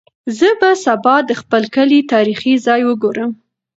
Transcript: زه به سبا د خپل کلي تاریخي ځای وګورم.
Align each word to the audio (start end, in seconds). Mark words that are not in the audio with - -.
زه 0.37 0.49
به 0.59 0.69
سبا 0.85 1.15
د 1.29 1.31
خپل 1.41 1.63
کلي 1.75 1.99
تاریخي 2.13 2.53
ځای 2.65 2.81
وګورم. 2.85 3.31